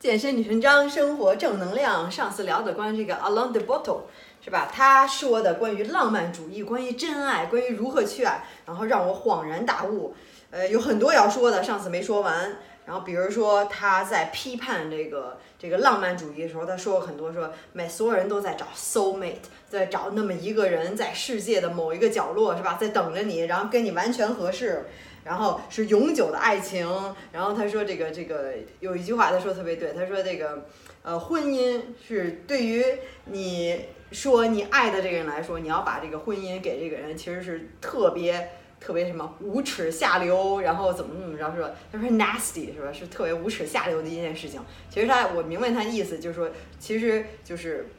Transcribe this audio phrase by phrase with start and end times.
[0.00, 2.10] 健身女神张，生活正能量。
[2.10, 4.00] 上次聊的关于这个 Alain de Bottle，
[4.42, 4.66] 是吧？
[4.72, 10.14] 他说的关于浪漫主义，关于真爱，关于如何去爱，然后让我恍然大悟。
[10.50, 12.56] 呃，有很多要说的，上次没说完。
[12.86, 22.78] 然后比如说他在批判这个这个浪漫主义的时候，他说过很多，说每所有人都在找 soul mate，在找那么一个人，在世界的某一个角落，是吧？
[22.80, 24.86] 在等着你，然后跟你完全合适。
[25.24, 26.88] 然后是永久的爱情，
[27.32, 30.66] 然后他说这个这个有一句话他说特别对，他说这个
[31.02, 32.84] 呃婚姻是对于
[33.26, 38.50] 你说你爱的这个人来说，你要把这个婚姻给这个人，其实是特别
[38.80, 42.92] 特别什么无耻下流，然后怎么怎么着说，他说 nasty 是吧？
[42.92, 44.60] 是特别无耻下流的一件事情。
[44.88, 47.90] 其实他我明白他意思，就是说其实就是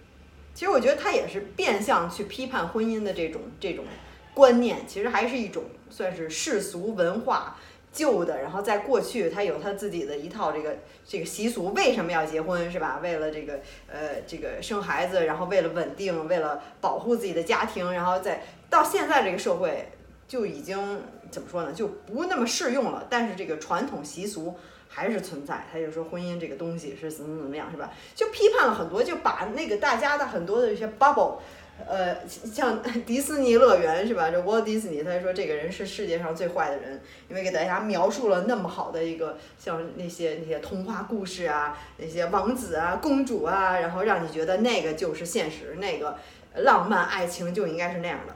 [0.53, 3.85] 其实我觉得他也是变相去批判婚姻的这种这种。
[4.33, 7.57] 观念其实还是一种算是世俗文化
[7.93, 12.99] 旧的，然后在过去他有他自己的一套这个这个习俗，为什么要结婚是吧？
[13.03, 13.59] 为了这个
[13.91, 19.89] 呃这个生孩子，然后为了稳定，为了保护自己的家庭，然后在到现在这个社会
[20.25, 21.73] 就已经怎么说呢？
[21.73, 23.05] 就不那么适用了。
[23.09, 24.55] 但是这个传统习俗
[24.87, 25.65] 还是存在。
[25.69, 27.91] 他就说婚姻这个东西是怎么怎么样是吧？
[28.15, 31.39] 就批判了很多，就把那个大家的很多的一些 bubble。
[31.87, 34.29] 呃，像 迪士尼乐园是吧？
[34.29, 46.17] 这 Walt Disney，他说这个人是世界上最坏的人，因为给大家描述了那么好的一个像那些那些童话故事啊，那些王子啊、公主啊，然后让你觉得那个就是现实，那个
[46.55, 48.35] 浪漫爱情就应该是那样的。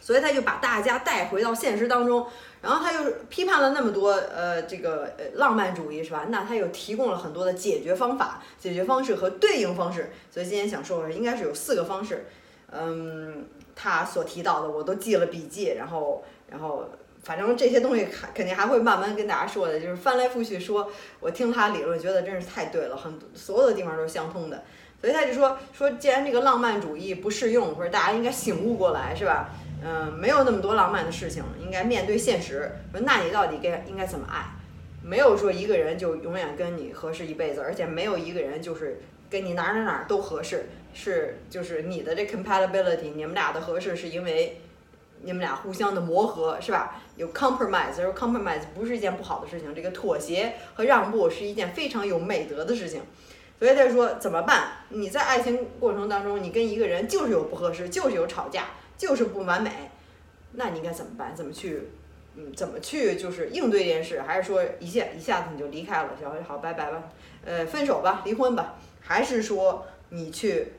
[0.00, 2.26] 所以他就把大家带回到现实当中，
[2.60, 6.26] 然后他又批判了那么多呃这个呃浪漫主义是吧？
[6.28, 10.10] 那他又提供了很多的解决方法、解决方式和对应方式。
[10.30, 12.26] 所以今天想说的应该是有四个方式。
[12.76, 16.88] 嗯，他所提到的我都记了笔记，然后，然后，
[17.22, 24.64] 反正这些东西肯肯定还会慢慢跟大家说的，就是翻来覆去说，我听他理论，觉得真是太对了，很所有的地方都是相通的，
[25.00, 29.50] 所以他就说说，既然这个浪漫主义不适用，或者大家应该醒悟过来，是吧？
[29.86, 32.72] 嗯，没有那么多浪漫的事情，应该面对现实。
[32.90, 34.46] 说那你到底该应该怎么爱？
[35.02, 40.66] 没有说一个人就永远跟你合适一辈子，而且没有一个人就是跟你哪哪哪都合适。
[40.94, 44.60] 是，就是你的这 compatibility，你们俩的合适是因为
[45.22, 47.02] 你们俩互相的磨合，是吧？
[47.16, 53.02] 有 compromise，而 compromise 不是一件不好的事情，这个妥协和让步是一件非常有美德的事情。
[53.58, 54.68] 所以他说怎么办？
[54.90, 58.66] 你在爱情过程当中，你跟一个人就是有不合适，就是有吵架，
[58.96, 59.90] 就是不完美，
[60.52, 61.34] 那你应该怎么办？
[61.34, 61.88] 怎么去，
[62.36, 64.22] 嗯，怎么去就是应对这件事？
[64.22, 67.02] 还是说一下一下子你就离开了，好，好，拜拜吧，
[67.44, 68.74] 呃，分手吧，离婚吧？
[69.00, 70.72] 还是说你去？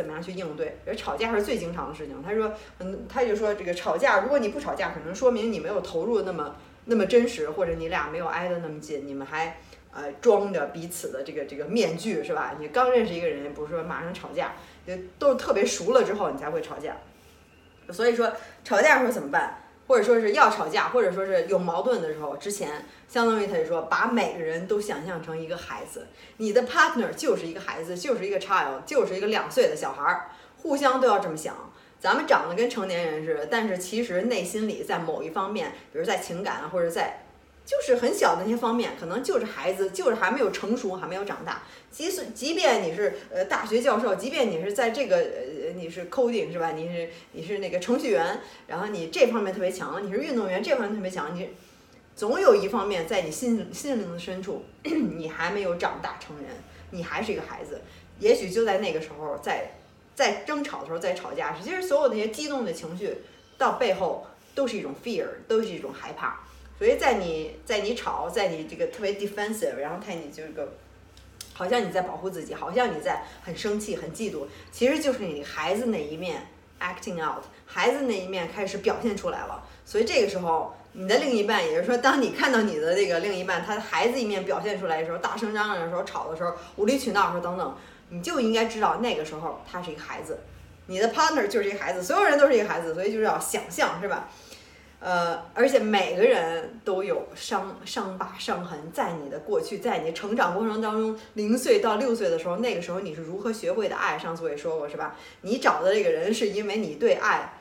[0.00, 0.78] 怎么样去应对？
[0.86, 2.22] 而吵架是最经常的事情。
[2.22, 6.56] 他说，嗯，他就说这个吵架，如果你不吵架，可能说明你没有投入那么
[6.86, 9.58] 那么真实，或者你俩没有挨得那么近，你们还
[9.92, 12.56] 呃装着彼此的这个这个面具，是吧？
[12.58, 14.54] 你刚认识一个人，不是说马上吵架，
[14.86, 16.96] 就都特别熟了之后你才会吵架。
[17.90, 18.32] 所以说
[18.64, 19.54] 吵架时候怎么办？
[19.90, 26.06] 或者说是要吵架，或者说是有矛盾的时候，之前相当于他就说，把每个人都想象成一个孩子，
[26.36, 30.30] 你的 partner 就是一个孩子，就是一个 child，就是一个两岁的小孩儿，
[30.62, 31.72] 互相都要这么想。
[31.98, 37.24] 咱们长得跟成年人似的，但是其实内心里在某一方面，比如在情感或者在。
[37.70, 41.62] 就是很小的那些方面，可能就是孩子，就是还没有成熟，还没有长大。
[41.88, 46.72] 即使即便你是呃大学教授，即便你是在这个呃你是 coding 是吧？
[46.72, 51.50] 你是你是那个程序员，然后你这方面特别强，你是运动员这方面特别强，你
[52.16, 56.46] 总有一方面在你心心灵的深处， 你还没有长大成人，
[56.90, 57.82] 你还是一个孩子。
[58.18, 59.76] 也许就在那个时候，在
[60.16, 63.18] 在争吵的时候，在吵架时，其实所有那些激动的情绪
[63.56, 64.26] 到背后
[64.56, 66.40] 都是一种 fear，都是一种害怕。
[66.80, 70.72] 所以在你在你吵，在你这个特别 defensive，然后在你这个，
[71.52, 76.48] 好像你在保护自己，好像你在很生气、很嫉妒，其实就是你孩子那一面
[76.80, 79.62] acting out，孩子那一面开始表现出来了。
[79.84, 87.76] 所以这个时候，你的另一半，也就是说，当你看到你的这个另一半，他的孩子一面表现出来的时候，大声嚷嚷的时候，吵的时候，无理取闹的时候等等，
[88.08, 90.38] 你就应该知道那个时候他是一个孩子，
[90.86, 94.30] 你的 partner 就是一个孩子，所有人都是一个孩子，所以就是要想象，是吧？
[95.00, 104.18] 呃，而且每个人都有伤伤疤伤痕，在你的过去，在你成长过程当中，零岁到六岁的时候，那个时候你是如何学会的爱？
[104.18, 105.16] 上次我也说过，是吧？
[105.40, 107.54] 你找的这个人是因为你对爱，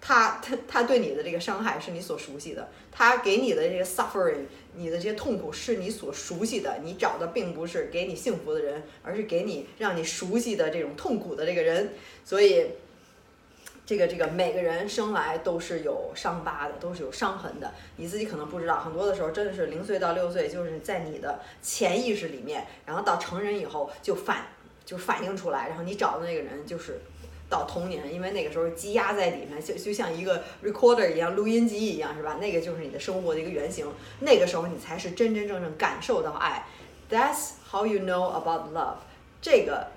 [0.00, 6.78] 他 他他对你的这个伤害是你所熟悉的，他给你的这个 suffering，你的这些痛苦是你所熟悉的。
[6.82, 11.92] 你找的并不是给你幸福的人，而是给你让你熟悉的这种痛苦的这个人。
[12.24, 12.66] 所以。
[13.90, 17.74] 这个这个每个人生来都是有伤疤的，都是有伤痕的。
[17.96, 24.46] 你自己可能不知道，很多的时候真的是零岁到六岁，就是在你的潜意识里面，然后到成人以后就反
[24.84, 27.00] 就反映出来，然后你找的那个人就是
[27.48, 32.38] 到童年，因为那个时候积压在里面，就就像一个 recorder 一样，录音机一样，是吧？
[32.40, 36.64] 那个就是你的生活的一个原型，那个时候你才是真真正正感受到爱。
[37.10, 38.98] That's how you know about love。
[39.42, 39.88] 这个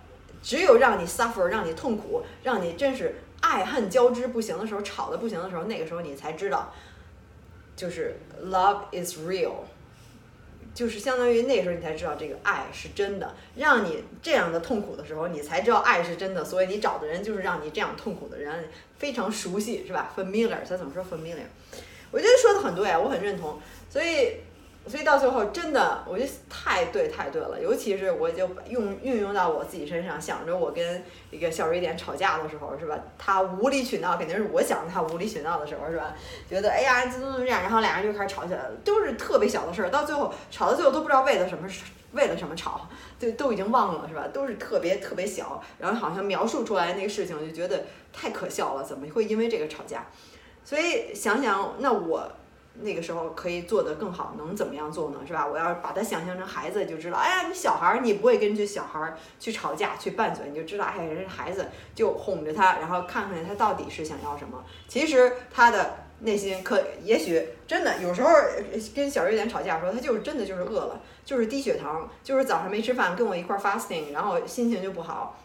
[0.41, 3.17] 只有让你 suffer，让你痛苦，让你真是。
[3.45, 6.73] 爱恨交织不行的时候，吵的不行的时候，那个时候你才知道，
[7.75, 9.55] 就是 love is real，
[10.73, 13.35] 就是相当于那时候你才知道这个爱是真的。
[13.55, 16.43] 让你这样的痛苦的时候，你才知道爱是真的。
[16.45, 21.43] 所以你找的人就是让你这样痛苦的人，非常熟悉，是吧？familiar，他怎么说 familiar？
[22.09, 23.59] 我觉得说的很对，我很认同。
[23.89, 24.37] 所以。
[24.85, 27.57] 所以到最后，真的，我觉得太对太对了。
[27.61, 31.01] 尤其是我就用运用到我自己身上，想着我跟
[31.31, 32.99] 一个小瑞典吵架的时候，是吧？
[33.17, 36.13] 他无理取闹，肯定是我想他无理取闹的时候，是吧？
[36.49, 41.65] 觉得哎呀怎么怎么这样，然后俩人就开始吵起来了，都是特别小的事儿，到最后吵到最后都不知道为了什么，
[42.11, 42.85] 为了什么吵，
[43.17, 44.27] 就都已经忘了，是吧？
[44.33, 50.05] 都是特别特别小，然后好像描述出来那个事情，就觉得太可笑了，怎么会因为这个吵架？
[50.65, 52.29] 所以想想，那我。
[52.81, 55.19] 那个时候可以做得更好，能怎么样做呢？
[55.27, 55.45] 是吧？
[55.45, 64.63] 我要把它想象成孩子，就知道，哎呀，你小孩儿，你不会跟这小孩儿去吵架、去拌嘴，你就知道，哎，人家孩子就哄着他，然后看看他到底是想要什么。
[64.87, 68.29] 其实他的内心可也许真的有时候
[68.95, 75.37] 跟小瑞典吵架的时候，他就是真的就是饿了，就是低血糖，就是早上没吃饭，跟我一块儿 fasting，然后心情就不好。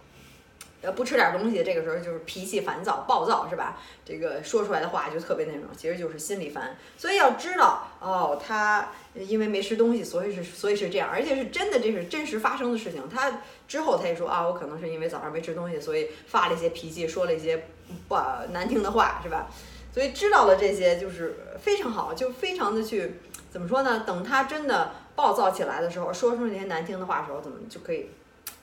[0.80, 3.76] 呃，不吃点东西，这个时候就是脾气烦躁、暴躁，是吧？
[4.04, 6.76] 这个说出来的话就特别那种，其实就是心里烦。
[6.96, 13.08] 所以要知道，哦，他因为没吃东西，所以是，所以是这样，而且是真的，这是真实发生的事情。
[13.08, 17.64] 他之后他也说啊，我可能是因为早上没吃东西，所以发了一些脾气，说了一些
[18.06, 18.16] 不
[18.50, 19.48] 难听的话，是吧？
[19.92, 23.14] 所以知道了这些就是非常好，就非常的去
[23.50, 24.04] 怎么说呢？
[24.06, 28.08] 等他真的暴躁起来的时候，说出那些难听的话的时候，怎么就可以？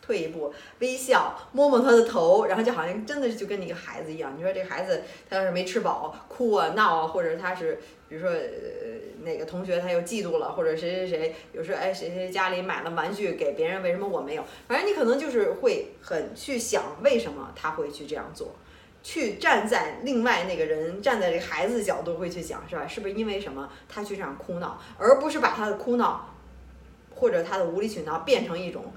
[0.06, 4.34] 退一步，微笑，摸摸他的头，然后就好像真的是就跟你个孩子一样。
[4.38, 8.38] 你说这孩子他要是没吃饱，哭啊闹啊，或者他是比如说呃
[9.24, 14.44] 哪个同学他又嫉妒了，或者谁谁谁，有时候哎谁谁家里买了玩具给别人，为什么我没有？
[14.68, 18.54] 反正你可能就是会很去想为什么他会去这样做，
[19.02, 22.86] 去站在另外那个人站在这孩子的角度会去想是吧？
[22.86, 26.30] 是不是因为什么他去这样哭闹，而不是把他的哭闹
[27.16, 28.94] 或者他的无理取闹变成一种。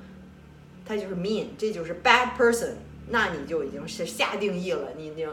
[0.89, 2.77] 他就是 mean，这就是 bad person，
[3.11, 5.31] 那你就已经是下定义了，你已经，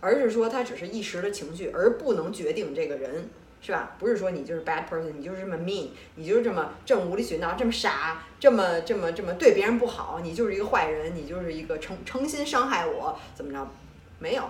[0.00, 3.30] 而是说他只是一时的情绪，而不能决定这个人，
[3.62, 3.96] 是吧？
[3.98, 13.66] 不是说你就是 bad person，你就是这么 mean，你就是这么这么无理取闹，这么傻，这么这么这么对别人不好，你就是一个坏人，你就是一个诚诚心伤害我，怎么着？
[14.18, 14.44] 没有。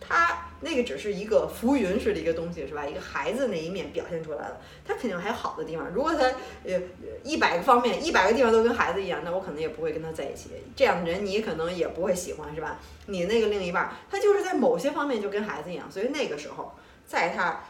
[0.00, 2.84] 他那个只是一个浮云式的一个东西，是吧？
[2.84, 5.88] 一个孩子那一面表现出来了，他肯定还有好的地方。
[5.90, 6.24] 如果他
[6.64, 6.80] 呃
[7.22, 10.50] 一百个方面，一百个地方都跟孩子一样，那我可能也不会跟他在一起。
[10.74, 12.80] 这样的人你可能也不会喜欢，是吧？
[13.06, 16.74] 你那个另一半，他就是在某些方面就跟孩子一样，所以那个时候
[17.06, 17.60] 在他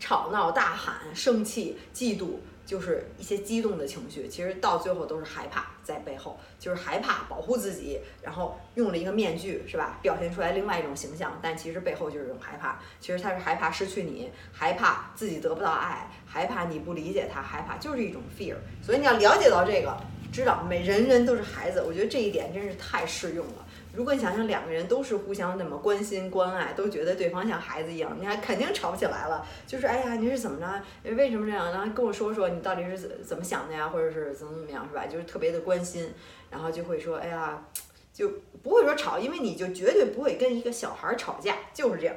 [0.00, 2.36] 吵闹、大喊、生气、嫉妒。
[2.64, 9.98] 就是一些激动的情绪，其实到最后都是害怕在背后，就是害怕保护自己，然后用了一个面具，是吧？
[10.02, 12.80] 表现出来另外一种形象，但其实背后就是一种害怕。
[13.00, 18.56] 其实他是害怕失去你，害怕自己得不到爱，害怕你不理解他，害怕就是一种 fear。
[18.82, 19.94] 所以你要了解到这个，
[20.32, 23.66] 知道每人人都是孩子，我觉得这一点真是太适用了。
[23.94, 29.46] 如果你想想两个人都是互相那么关心关爱，都觉得对方像孩子一样，你还肯定吵不起来了。
[29.66, 31.14] 就是哎呀，你是怎么着？
[31.14, 31.70] 为什么这样？
[31.70, 33.88] 然后跟我说说你到底是怎怎么想的呀？
[33.88, 35.06] 或者是怎么怎么样，是吧？
[35.06, 36.12] 就是特别的关心，
[36.50, 37.64] 然后就会说哎呀，
[38.12, 38.28] 就
[38.62, 42.16] 不会说吵，因为你就绝对不会跟一个小孩吵架，就是这样。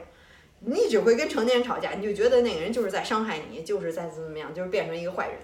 [0.62, 5.38] 你只会跟成年人吵架，你就觉得那个人就是在伤害你，就是在怎么怎么样，就是变成一个坏人。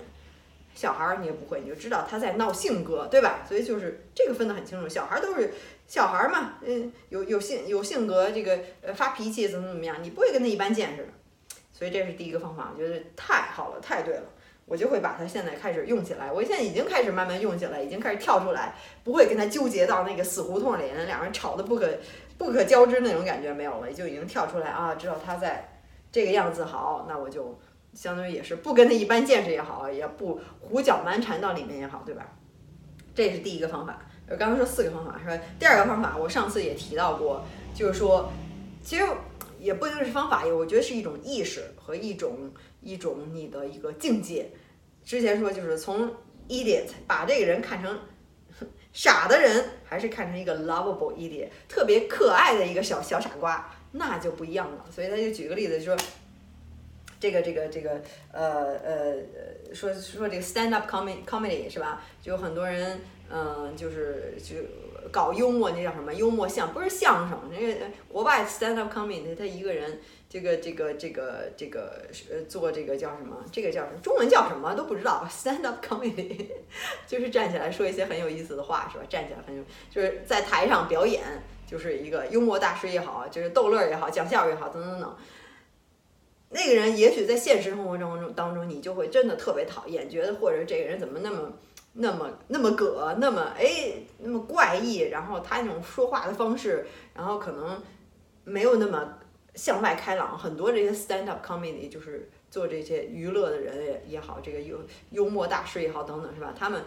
[0.73, 3.45] 小孩儿你也不会，你就知道他在闹性格，对吧？
[3.47, 4.89] 所以就是这个分得很清楚。
[4.89, 5.53] 小孩儿都是
[5.93, 11.09] 小孩嘛，嗯，有有性有性格，这个呃发脾气怎么怎么样，你不会跟他一般见识的。
[11.71, 14.23] 所以这是第一个方法，我觉得太好了，太对了。
[14.65, 16.31] 我就会把它现在开始用起来。
[16.31, 18.73] 我现在已经开始慢慢用起来，已经开始跳出来，
[19.03, 21.87] 不会跟他纠结到那个死胡同里，那两人吵得不可
[22.39, 25.79] 不可交织那种感觉没有了，就已经跳出来啊，知道他在
[26.11, 27.59] 这个样子好，那我就。
[27.93, 32.25] 相当于也是不跟他一般见识也好，也不胡搅蛮缠到里面也好，对吧？
[33.13, 34.01] 这是第一个方法。
[34.29, 35.43] 我刚刚说四个方法，是吧？
[35.59, 38.31] 第二个方法，我上次也提到过，就是说，
[38.83, 39.05] 其实
[39.59, 42.51] 也不一定是方法，我觉得是一种意识和一种
[42.81, 44.49] 一种你的一个境界。
[45.03, 46.09] 之前说就是从
[46.47, 47.99] idiot 把这个人看成
[48.93, 54.85] 傻的人还是看成一个 lovable idiot，特别可爱的一个小小傻瓜，那就不一样了。
[54.89, 55.97] 所以他就举个例子说，
[57.19, 58.01] 这个这个这个
[58.31, 59.15] 呃呃
[59.73, 62.01] 说说这个 stand up comedy comedy 是吧？
[62.21, 63.01] 就很多人
[63.33, 64.55] 嗯就是就
[65.11, 67.73] 搞幽默，那叫什么幽默相，不是相声，那个
[68.07, 69.99] 国外 stand up comedy 他一个人。
[70.33, 73.45] 这个这个这个这个呃，做这个叫什么？
[73.51, 73.99] 这个叫什么？
[74.01, 75.27] 中文叫什么都不知道。
[75.29, 76.47] Stand up comedy，
[77.05, 79.03] 就是站起来说一些很有意思的话，是吧？
[79.07, 81.21] 站起来很有，就是在台上表演，
[81.67, 85.15] 就是一个幽默大师也好，就是逗乐也好，讲笑也好，等等等。
[86.49, 91.53] 那个人也许在现实生活中当中，你就会真的特别讨厌，觉得或者这个人怎么那么
[91.93, 97.81] 那么那么葛，那么哎那么怪异，然后他那种说话的方式，然后可能
[98.43, 99.19] 没有那么。
[99.55, 104.79] 向外开朗，很多这些 stand up comedy 就是做这些娱乐的人也也好，这个幽
[105.11, 106.51] 幽默大师也好等等，是吧？
[106.57, 106.81] 他们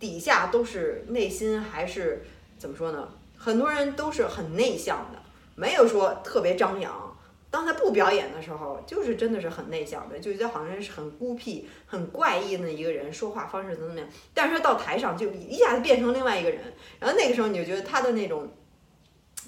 [0.00, 2.24] 底下都是内心还是
[2.56, 3.06] 怎么说呢？
[3.36, 5.18] 很多人都是很内向的，
[5.54, 7.07] 没有说特别张扬。
[7.50, 14.08] 当他不表演的时候，就是真的是很内向的，就觉得好像是很孤僻、很怪异的一个人，说话方式怎么怎么样。
[14.32, 16.60] 但是到台上就一下子变成另外一个人，
[16.98, 18.48] 然后那个时候你就觉得他的那种。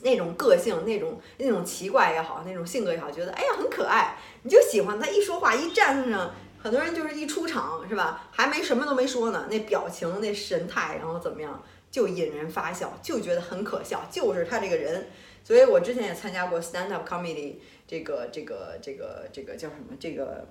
[0.02, 15.10] 那种个性，那种那种奇怪也好，那种性格也好，觉得哎呀很可爱，你就喜欢他一说话一站上，很多人就是一出场是吧，还没什么都没说呢，那表情那神态，然后怎么样就引人发笑，就觉得很可笑，就是他这个人。
[15.44, 17.56] 所以我之前也参加过 stand up comedy
[17.86, 20.46] 这个这个这个这个叫什么这个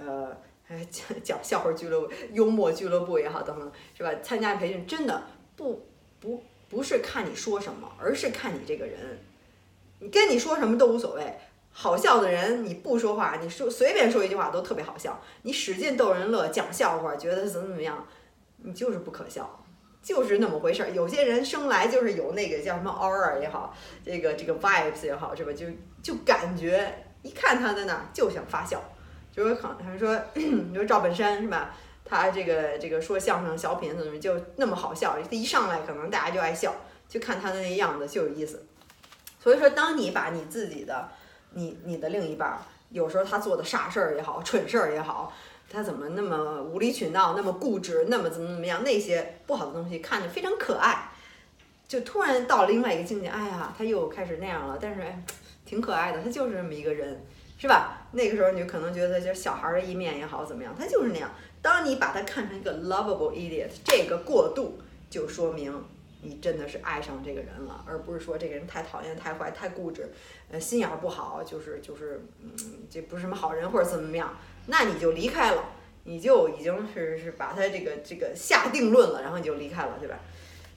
[0.00, 0.36] 呃
[0.90, 4.10] 讲讲笑话俱乐部、幽默俱乐部也好等等是吧？
[4.22, 5.22] 参加培训真的
[5.56, 5.86] 不
[6.20, 6.42] 不。
[6.68, 8.98] 不是看你说什么，而是看你这个人。
[10.00, 11.22] 你跟你说什么都无所谓，
[11.70, 15.22] 好笑的人你不说话，你说随便说一句话都特别好笑。
[15.42, 18.04] 你使劲逗人乐，讲笑话，觉得怎么怎么样，
[18.64, 19.64] 你就是不可笑，
[20.06, 20.90] 就是那么回事儿。
[20.90, 25.52] 有些人生来就是有那个叫什么 aura 也好，这个这个 vibes 也好，是吧？
[25.52, 25.66] 就
[26.00, 28.80] 就感觉一看他在那儿就想发笑，
[29.32, 31.74] 就是可能说， 你说赵本山是吧？
[32.04, 35.18] 他这个这个说相声小品怎么就那么好笑？
[35.20, 36.72] 他一上来可能大家就爱笑，
[37.08, 38.64] 就看他的那样子就有意思。
[39.40, 41.08] 所以说，当你把你自己的
[41.54, 42.56] 你你的另一半，
[42.90, 45.32] 有时候他做的傻事儿也好，蠢事儿也好，
[45.70, 51.10] 他怎么那么无理取闹，那么固执，那么怎么怎么样，那些不好的东西看着非常可爱，
[51.88, 55.22] 就突然到了另外一个境界，哎呀，他又开始那样了，但是哎，
[55.64, 57.20] 挺可爱的，他就是这么一个人，
[57.58, 58.06] 是吧？
[58.12, 61.30] 那个时候你就可能觉得就小孩的一面也好，怎么样，他就是那样。
[61.60, 64.78] 当你把他看成一个 lovable idiot，这个过渡
[65.10, 65.84] 就说明
[66.22, 70.08] 你真的是爱上这个人了，而不是说这个人太讨厌、太坏、太固执，
[70.50, 72.52] 呃，心眼儿不好，就是就是，嗯，
[72.88, 74.32] 这不是什么好人或者怎么样，
[74.66, 75.64] 那你就离开了，
[76.04, 80.18] 你就已经是是把他这个这个下定论了，然后你就离开了，对吧？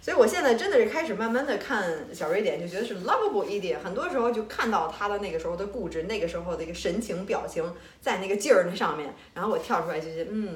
[0.02, 10.56] 所以我现在真的是开始慢慢的看小瑞典，就觉得是 lovable idiot，很多时候就看到他的那个时候的固执，那个时候的一个神情表情，在那个劲儿那上面，然后我跳出来就觉得，嗯，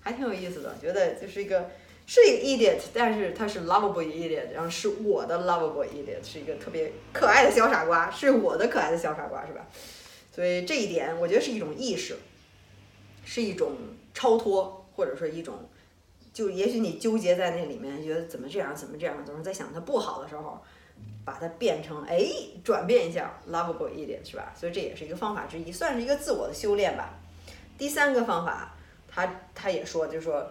[0.00, 1.70] 还挺有意思的，觉得就是一个
[2.06, 9.66] 是一个 idiot，但是他是 lovable idiot，然后是我的 lovable idiot，是一个特别可爱的小傻瓜，是我的可爱的小傻瓜，是吧？
[10.34, 12.16] 所以这一点我觉得是一种意识，
[13.24, 13.72] 是一种
[14.12, 15.54] 超脱，或者说一种。
[16.32, 20.58] 就也许你纠结在那里面，觉得怎么这样，怎么这样，总是在想它不好的时候，
[21.26, 22.26] 把它变成哎，
[22.64, 24.50] 转变一下，lovable 一点，是吧？
[24.56, 27.18] 所以这也是一个方法之一，算是一个自我的修炼吧。
[27.76, 28.74] 第三个方法，
[29.06, 30.50] 他他也说，就是说，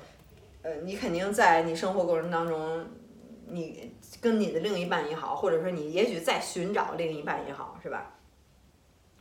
[0.61, 2.85] 呃，你肯定在你生活过程当中，
[3.47, 8.13] 你跟你的另一半也好，或者说你也许在寻找另一半也好，是吧？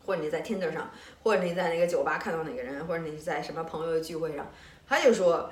[0.05, 0.91] 或者你在 Tinder 上，
[1.23, 4.47] 或者你在那个酒吧看到哪个人，或者你在什么朋友的聚会上，
[4.89, 5.51] 他就说。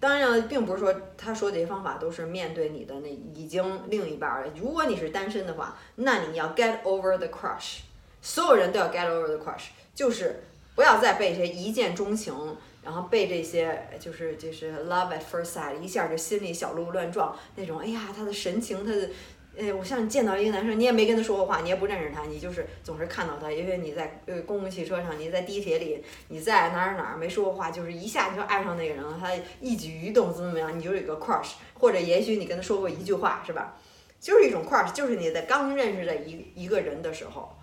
[0.00, 4.52] 当然，并不是说他说这些方法都是面对你的那已经另一半了。
[4.54, 7.78] 如果你是单身的话，那你要 get over the crush，
[8.20, 10.42] 所有人都要 get over the crush，就是
[10.74, 12.34] 不要再被这一见钟情，
[12.82, 17.78] 然后被这些就是就是 love at first sight，一下就心里小鹿乱撞那种。
[17.78, 19.08] 哎呀，他的神情，他的。
[19.56, 29.30] 哎，我像见到一个男生，你也没跟他说过话，你也不认识他，你就是总是看到他，因为你在呃公共汽车上，你在地铁里，你在哪儿哪儿没说过话，就是一下就爱上那个人了，他
[29.60, 33.76] 一举一动怎么怎么样，你就有一个 crush，或者也许你跟他说过一句话，是吧？
[34.20, 37.56] 就是一种 crush，就是你在刚认识的一一个人的时候，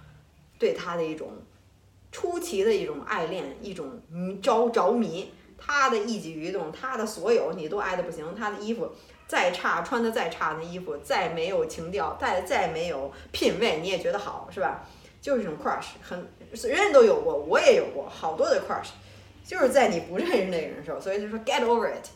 [0.58, 1.30] 对他的一种
[2.12, 4.00] 出奇的一种爱恋，一种
[4.42, 8.92] 着着迷，他的一举一动，他的所有你都爱的不行，他的衣服。
[9.28, 14.82] 再差穿的再差那衣服，再没有情调，再再没有品味，你也觉得好，是吧？
[15.22, 16.28] 就是这种 crush，很
[16.70, 18.90] 人人都有过，我也有过好多的 crush，
[19.46, 22.10] 就是在你不认识那个人的时候，所以就说 get over it。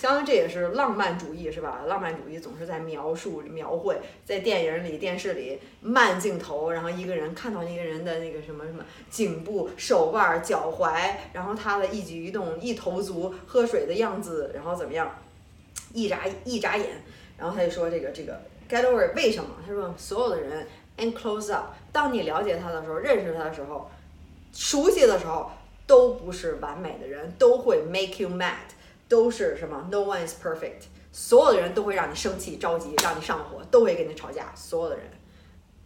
[0.00, 1.82] 相当于这也是浪漫主义，是吧？
[1.86, 10.98] 浪漫主义总是在描述、描绘，在电影里、电视里慢镜头，然后一个人看到一个人的那个什么什么颈部、手腕、脚踝，
[11.34, 15.14] 然后他的一举一动、一头足、喝水的样子，然后怎么样？
[15.92, 16.86] 一眨一眨眼，
[17.36, 18.40] 然后他就说这个这个
[18.70, 19.50] get over 为什么？
[19.66, 20.66] 他说所有的人
[20.96, 23.90] and close up，当你了解他的时候，认识他的时候，
[24.54, 25.50] 熟悉的时候，
[25.86, 28.54] 都不是完美的人，都会 make you mad。
[29.10, 30.84] 都是什么？No one is perfect。
[31.12, 34.52] 所有的人都会让你生气、着急，让你上火，都会跟你吵架。
[34.54, 35.04] 所有的人，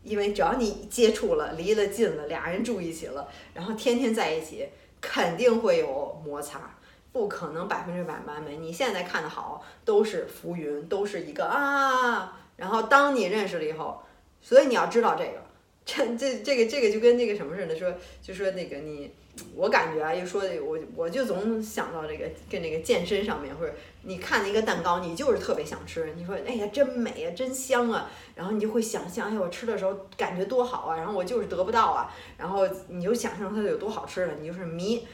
[0.03, 4.69] 因为只要你接触了、离了近了，俩人住一起了，然后天天在一起，
[5.01, 6.77] 肯定会有摩擦，
[7.11, 8.59] 不可能百分之百完美。
[8.59, 12.39] 你现在看的好，都是浮云，都是一个啊。
[12.57, 14.03] 然后当你认识了以后，
[14.43, 15.41] 所以你要知道这个，
[15.85, 19.11] 这这这个这个就跟那个什么似的，说就说那个你。
[19.57, 26.09] 我感觉啊，一说的我我就总想到这个跟那个健身上面，或者你看那个蛋糕，你就是特别想吃。
[26.15, 28.09] 你说，哎呀，真美呀，真香啊！
[28.37, 30.97] 然后你就会想象，哎，我吃的时候感觉多好啊！
[30.97, 35.05] 然后我就是得不到啊，然后你就想象它有多好吃了，你就是迷。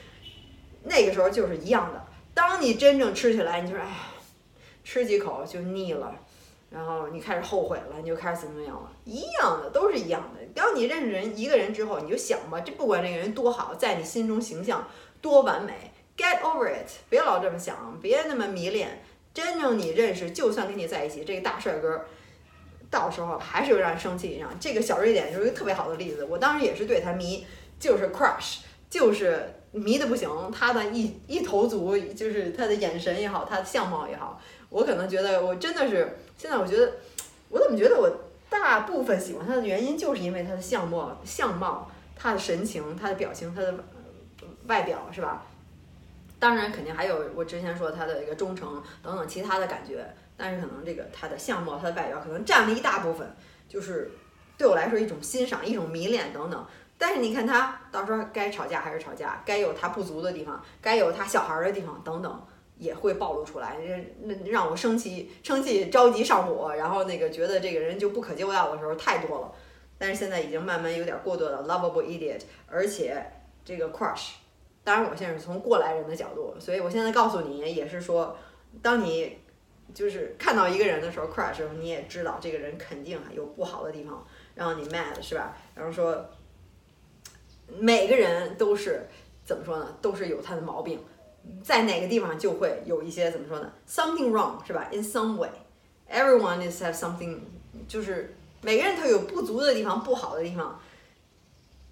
[0.84, 3.90] 那个时候就是一样的，当你真正吃起来，你就说，哎，
[4.84, 6.14] 吃几口就腻了。
[6.68, 8.92] 然后你开始后悔了，你就开始怎么样了？
[9.06, 10.39] 一样的，都是一样的。
[10.54, 14.88] 当你认识人一个人之后，你就想吧，这不管这个人多好，在你心中形象
[15.20, 19.02] 多完美，get over it，别老这么想，别那么迷恋。
[19.32, 22.04] 真正你认识，就算跟你在一起，这个大帅哥，
[22.90, 24.50] 到时候还是会让人生气一样。
[24.58, 26.24] 这个小瑞典就是一个特别好的例子。
[26.24, 27.46] 我当时也是对他迷，
[27.78, 28.58] 就是 crush，
[28.90, 30.28] 就是迷的不行。
[30.50, 36.18] 他的一一头足，就是他的眼神也好，他的相貌也好，我可能觉得我真的是。
[36.36, 36.94] 现在我觉得，
[37.50, 38.10] 我怎么觉得我
[38.50, 43.74] 大部分喜欢他的原因，就是因为他的相貌、相貌、他的神情、他的表情、他的
[44.66, 45.46] 外表，是吧？
[46.38, 50.04] 当然，肯定还有我之前说他的一个忠诚等等其他的感觉。
[50.36, 53.30] 但是可能这个他的相貌、他的外表可能占了一大部分，
[53.68, 54.10] 就是
[54.56, 56.66] 对我来说一种欣赏、一种迷恋等等。
[56.96, 62.42] 但是你看他到时候该吵架还是吵架，该有他不足的地方，该有他小孩的地方等等。
[62.80, 63.76] 也会暴露出来，
[64.22, 69.52] 那那让我生气、生气、着急、上火，然后那个觉得这个人就不可救药的时候太多了。
[69.98, 73.22] 但是现在已经慢慢有点过多的 lovable idiot，而且
[73.62, 74.30] 这个 crush，
[74.82, 78.34] 当然我现在是从过来人的角度，所以我现在告诉你也是说，
[78.80, 79.36] 当你
[79.92, 85.54] 就是看到一个人的时候 crush，你也知道这个人肯定有不好的地方，让你 mad 是吧？
[85.74, 86.24] 然后说
[87.78, 89.06] 每个人都是
[89.44, 89.94] 怎么说呢？
[90.00, 90.98] 都是有他的毛病。
[91.62, 97.38] 在哪个地方就会有一些怎么说呢？Something wrong 是吧？In some way，everyone is have something，
[97.88, 100.80] 就是每个人都有不足的地方、不好的地方。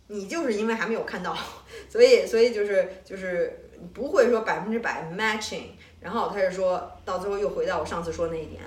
[0.08, 1.36] 你就是因为还没有看到，
[1.90, 5.70] 所以所以就是就是不会说百分之百 matching。
[6.00, 8.62] 然后他是说到最后又回到我上次说那一点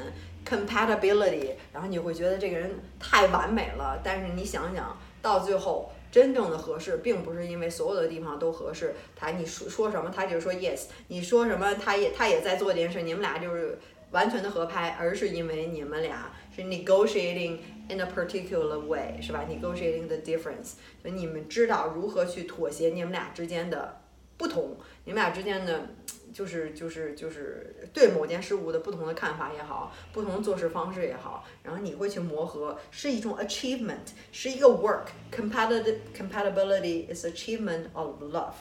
[0.46, 4.00] compatibility，然后你会觉得这个人太完美了。
[4.04, 5.91] 但是你想想到最后。
[6.12, 8.93] 真正的合适，并不是因为所有的地方都合适。
[9.15, 13.02] 他你说说什么，他就说 yes；你说什么，他也他也在做这件事。
[13.02, 13.80] 你们俩就是
[14.12, 24.02] 完全的合拍，而是因为你们俩是 negotiating in a particular way，是吧？negotiating the difference，所以你们知道如何去妥协你们俩之间的
[24.38, 25.88] 不同，你们俩之间的。
[26.34, 33.98] 就是就是就是对某件事物的不同的看法也好，不同的做事方式也好，然后你会去磨合，是一种 achievement，
[34.32, 35.08] 是一个 work。
[35.32, 38.54] compatibility compatibility is achievement of love。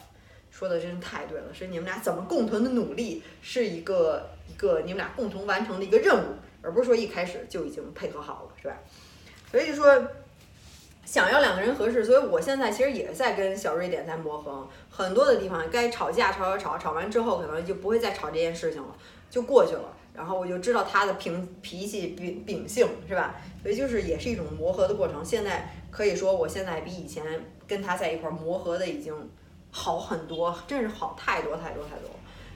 [0.49, 8.77] 说的真是太对了，是你们俩怎么共同的努力，是一个一个你们俩共同完成的一个任务，而不是说一开始就已经配合好了，是吧？
[9.49, 10.05] 所以说。
[11.03, 18.95] 想要两个人合适，所以我现在其实也在跟小瑞典在磨合，很多的地方该吵架吵吵吵，吵完之后可能就不会再吵这件事情了，
[19.29, 19.93] 就过去了。
[20.13, 23.35] 然后我就知道他的平脾气秉秉性是吧？
[23.63, 25.23] 所以就是也是一种磨合的过程。
[25.23, 27.23] 现在可以说，我现在比以前
[27.67, 29.13] 跟他在一块磨合的已经
[29.71, 32.09] 好很多，真是好太多太多太多。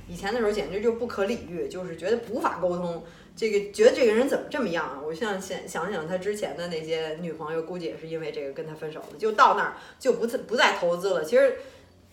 [0.08, 3.04] 以前的时候简直就不可理喻，就是觉得无法沟通。
[3.36, 5.02] 这个觉得这个人怎么这么样啊？
[5.06, 11.24] 我现在想想想他之前的那些女朋友，估计也是因为这个跟他分手了，就到那儿就不不再投资了。
[11.24, 11.58] 其实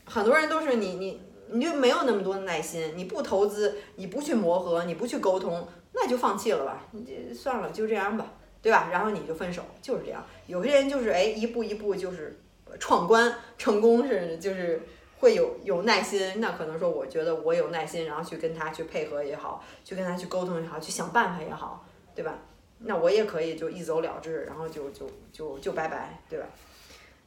[0.05, 8.89] 很多人都是你你你就没有那么多的耐心，你不投资，你不去磨合，你不去沟通，那就放弃了吧，你这算了，就这样吧，对吧？
[8.91, 10.27] 然后你就分手，就是这样。
[10.49, 12.37] 有些人就是哎，一步一步就是
[12.81, 14.83] 闯关成功是就是。
[15.23, 22.35] 会有有耐心，那可能说，我觉得我有耐心，然后去跟他去配合也好，去跟他去沟通也好，去想办法也好，对吧？
[22.81, 26.47] 那我也可以就一走了之，然后就就就就拜拜，对吧？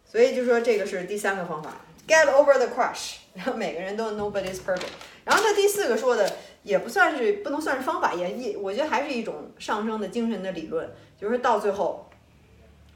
[0.06, 1.72] 所以就说这个是第三个方法
[2.06, 3.20] ，get over the crush。
[3.34, 4.92] 然后每个人都 nobody's perfect。
[5.24, 6.30] 然后他第四个说的
[6.64, 12.10] 也不算是不能算是方法，也也我觉得还是一种上升的精神的理论，就是到最后，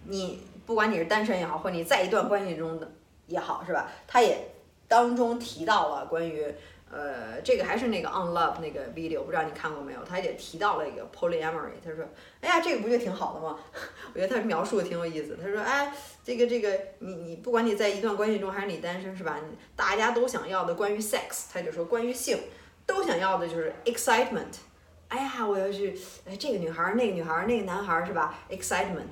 [0.04, 2.92] 你不管你是单身也好，或你在一段关系中的
[3.28, 3.90] 也好，是吧？
[4.06, 4.49] 他也
[4.90, 6.54] 当中提到了关于。
[6.92, 10.04] 呃，这个还是那个 on love 那个 video，不知道你看过没有？
[10.04, 12.04] 他也提到了一个 polyamory，他说，
[12.42, 13.60] 哎呀，这个不就挺好的吗？
[14.12, 15.38] 我觉得他描述的挺有意思。
[15.40, 19.40] 他说，哎，这个这个，你你不管你在一段关系中还是你单身是吧？
[19.76, 22.40] 大家都想要的关于 sex，他就说关于性，
[22.88, 24.58] 都想要的就是 excitement。
[25.10, 25.96] 哎呀，我要去，
[26.28, 29.12] 哎，这个女孩儿，那个女孩儿，那个男孩儿是吧？excitement。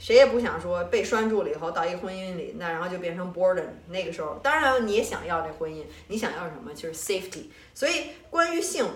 [0.00, 3.66] 谁也不想说被拴住了以后到一个婚姻里，那然后就变成 boredom。
[3.88, 6.72] 那个时候，当然你也想要这婚姻，你想要什么？
[6.72, 7.44] 就是 safety。
[7.74, 8.88] 所以关于性，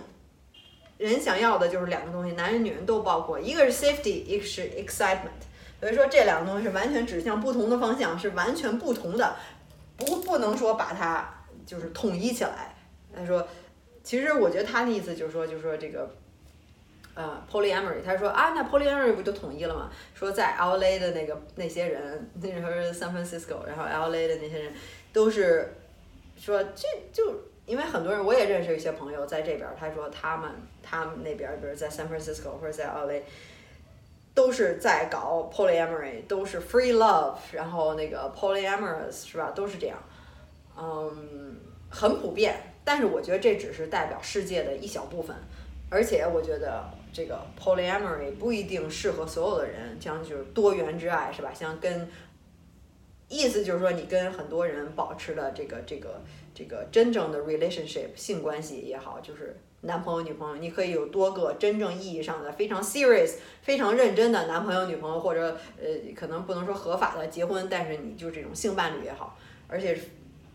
[0.97, 5.45] 人想要的就是两个东西，男人女人都包括，一个是 safety，一个是 excitement。
[5.79, 9.37] 所以说这两个东西是完全指向不同的方向，是完全不同的，
[9.99, 12.75] 不不能说把它就是统一起来。
[13.15, 13.47] 他说，
[14.03, 16.17] 其实我觉得他的意思就是说，就是说这个。
[17.15, 19.89] 呃，polyamory，他说啊，那 polyamory 不就统一了吗？
[20.15, 24.73] 说在 LA 的那个那些人，那时候是 San Francisco，然后 LA 的那些人
[25.13, 25.73] 都是
[26.37, 30.51] 说这就因为很多人，我也认识一些朋友在这边，他说他们
[30.83, 33.23] 他们那边，比如在 San Francisco 或者在 LA，
[34.35, 39.53] 都是在搞 polyamory，都是 free love，然后那个 polyamorous 是吧？
[39.55, 39.97] 都是这样，
[40.77, 41.57] 嗯，
[41.89, 42.57] 很普遍。
[42.85, 45.37] 但是我觉得这只是代表世界的一小部分，
[45.89, 46.83] 而且我觉得。
[47.15, 51.53] 这个 polyamory 不一定适合所有的人，这样就是多元之爱，是吧？
[51.55, 52.11] 像跟
[53.29, 56.21] 意思就是说，你跟很多人保持了这个这个
[56.53, 69.97] 这个真正的 relationship 性关系也好，就是男朋友女朋友，你可以有多个真正意义上的非常 serious、非常认真的男朋友女朋友，或者呃，可能不能说合法的结婚，但是你就这种性伴侣也好，而且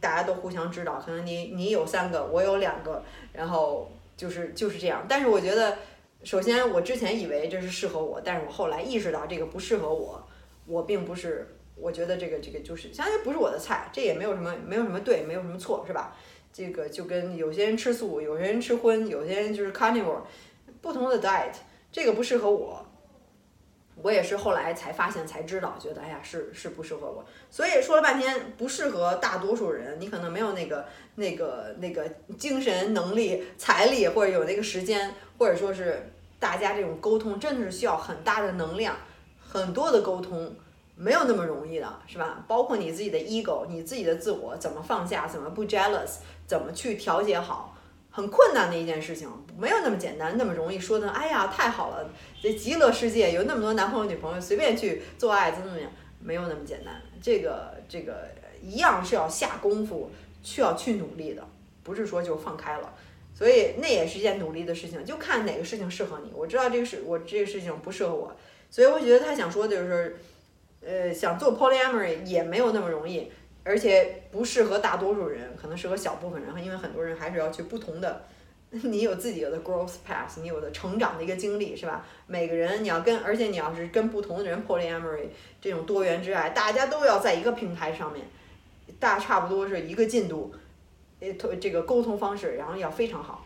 [0.02, 5.06] 大家都互相知道，可能你你有三个，我有两个，然后就是就是这样。
[5.08, 5.78] 但是我觉得。
[6.24, 10.22] 首先，我之前以为这是适合我，但是我后来意识到这个不适合我。
[10.66, 16.14] 我并不是，我觉得这个这个就是相当于不是我的菜，这也没有什么没有什么对，没有什么错，是吧？
[16.52, 20.22] 这个就跟有些人吃素，有些人吃荤，有些人就是 carnivore，
[20.82, 21.54] 不同的 diet，
[21.90, 22.86] 这个不适合我。
[24.02, 27.26] 我也是后来才发现才知道，觉得哎呀是是不适合我。
[27.50, 30.86] 所以说了半天不适合大多数人，你可能没有那个
[31.16, 32.08] 那个那个
[32.38, 35.14] 精神能力、财力，或者有那个时间。
[35.40, 38.94] 或者说是大家这种沟通真的是需要很大的能量，
[39.40, 40.54] 很多的沟通
[40.98, 42.44] 没有那么容易的，是吧？
[42.46, 47.74] 包括你自己的 ego，你自己的自我怎么放下，怎么不 jealous，怎么去调节好，
[48.12, 51.10] 很困难的一件事情，没有那么简单，那么容易说的。
[51.10, 52.10] 哎呀，太好了，
[52.42, 57.02] 这极乐世界有那么多男朋友女朋友，随便去做爱怎么怎么样，没有那么简单。
[57.22, 58.30] 这个这个
[58.62, 61.48] 一样是要下功夫，需要去努力的，
[61.84, 62.94] 不是说就放开了。
[63.36, 66.32] 所以那也是一件努力的事情，就看哪个事情适合你。
[66.34, 68.36] 我知道这个事，我这个事情不适合我，
[68.70, 70.18] 所以我觉得他想说的就是，
[70.86, 73.32] 呃，想做 polyamory 也没有那么容易，
[73.70, 76.66] 而且不适合大多数人，可能适合小部分人。
[76.66, 78.26] 因为很多人还是要去不同的，
[78.72, 82.04] 你有自己的 growth path，你有的成长的一个经历，是吧？
[82.26, 85.28] 每个人你要跟，而且你要是跟不同的人 polyamory
[85.62, 88.26] 这种多元之爱，大家都要在一个平台上面，
[89.00, 90.52] 大差不多是一个进度。
[91.20, 93.46] 呃，这个沟通方式，然后要非常好，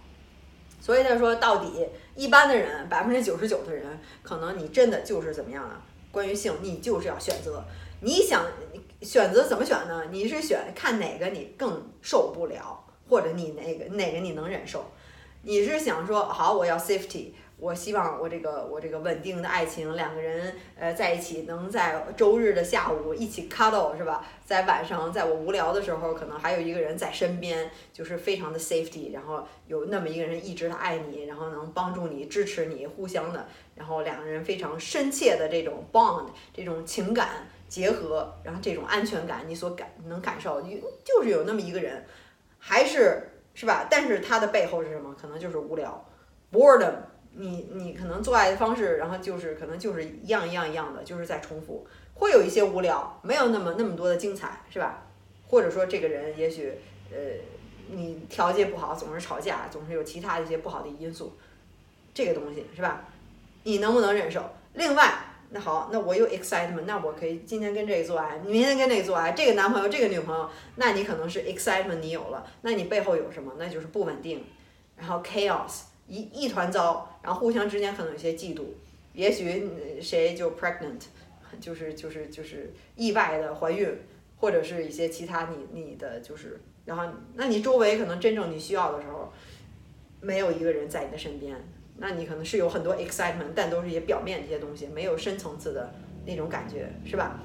[0.80, 5.76] 所以他说，到底一般的人，百分之九十九的人，可能你真的就是怎么样呢？
[6.12, 7.66] 关于性，你就是要选择，
[8.02, 8.46] 你想
[9.04, 10.06] 选择怎么选呢？
[10.12, 14.86] 你是选看哪个你更受不了，或者你哪个哪个你能忍受？
[15.44, 17.32] 你是想说，好，我要 safety。
[17.60, 24.26] 我希望我这个我这个稳定的爱情，两个人呃在一起，能在周日的下午一起 cuddle 是吧？
[24.44, 42.06] 在晚上，在我无聊的时候，可能还有一个人在身边，就是非常的 safety，然后有那么一个人一直的爱你，然后能帮助你、支持你，互相的，然后两个人非常深切的这种 bond，这种情感结合，然后这种安全感，你所感能感受，你就是有那么一个人，
[42.60, 43.20] 还是
[43.56, 43.88] 是吧？
[43.90, 45.12] 但是他的背后是什么？
[45.20, 46.06] 可能就是无聊
[46.52, 46.94] ，boredom。
[47.32, 51.84] 你你可能做爱的方式，然后就是可能就是一样一样一样的，就是在重复，
[52.14, 55.08] 会有一些无聊，没有那么那么多的精彩，是吧？
[55.48, 56.72] 或者说这个人也许
[57.12, 57.18] 呃
[57.90, 61.36] 你调节不好，总是吵架，总是有其他一些不好的因素，
[62.14, 63.04] 这个东西是吧？
[63.64, 64.48] 你能不能忍受？
[64.74, 65.12] 另外，
[65.54, 73.54] 那好，那我有 excitement，那我可以今天跟这个做爱，明天跟那个做爱，这个男朋友这个女朋友，那你可能是 excitement 你有了，那你背后有什么？
[73.58, 74.44] 那就是不稳定，
[74.98, 75.84] 然后 chaos。
[76.06, 78.66] 一一团糟，然后互相之间可能有些嫉妒，
[79.14, 81.00] 也许谁就 pregnant，
[81.62, 83.88] 就是就是就是意外的怀孕，
[84.38, 89.32] 或者是一些其他你你的就是，然后那你周围可能真正你需要的时候，
[90.20, 91.56] 没有一个人在你的身边，
[91.98, 95.94] 那你可能是有很多 excitement，但都是一些表面这些东西，没有深层次的
[96.26, 97.40] 那种感觉，是吧？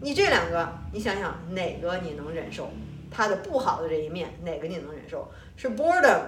[0.00, 2.70] 你这两个，你想想哪个你能忍受？
[3.10, 5.30] 它的不好的这一面，哪个你能忍受？
[5.56, 6.22] 是 boredom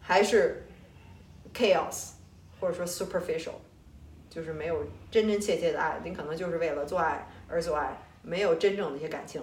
[0.00, 0.66] 还是
[1.52, 2.10] chaos，
[2.60, 3.54] 或者说 superficial，
[4.28, 9.42] 就是没有真真切切的爱，你可能就是为了做爱而做爱，没有真正的一些感情。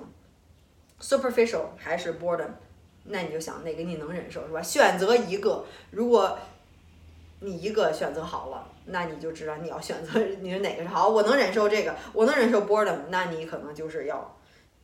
[1.02, 2.52] superficial 还是 boredom，
[3.06, 4.62] 那你就想哪个你能忍受，是吧？
[4.62, 6.38] 选择一个，如果
[7.44, 11.08] 你一个选择好了，那你就知道你要选择 你是哪个是好。
[11.08, 14.36] 我能忍受这个，我能忍受 boredom，那你可能就是要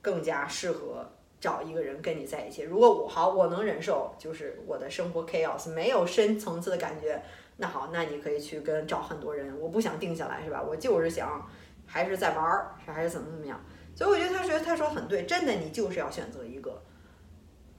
[0.02, 1.06] 更加适合。
[1.42, 7.24] 找一个人跟你在一起，如果我好，我能忍受，就是我的生活 chaos 没有深层次的感觉，
[7.56, 10.62] 那好，那你可以去跟找很多人，我不想定下来，是吧？
[10.62, 11.50] 我就是想
[11.86, 13.58] 还是在玩儿，还是怎么怎么样？
[13.96, 16.82] 所以我觉得他说他说很对，真的你就是要选择一个，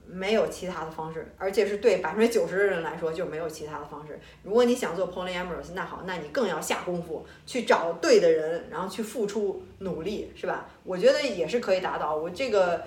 [0.05, 4.19] 没有其他的方式，而且是对百分之九十的人来说就没有其他的方式。
[4.43, 10.69] 如果你想做 polyamorous，那好，那你更要下功夫去找对的人，然后去付出努力，是吧？
[10.83, 12.15] 我觉得也是可以达到。
[12.15, 12.81] 我这个。